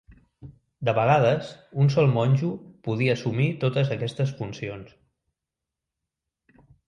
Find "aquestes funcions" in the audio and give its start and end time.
3.97-4.95